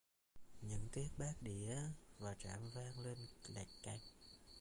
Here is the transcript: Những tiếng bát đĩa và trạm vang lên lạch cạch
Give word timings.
Những 0.61 0.87
tiếng 0.91 1.09
bát 1.17 1.33
đĩa 1.41 1.75
và 2.19 2.33
trạm 2.33 2.59
vang 2.75 3.05
lên 3.05 3.17
lạch 3.53 3.67
cạch 3.83 4.01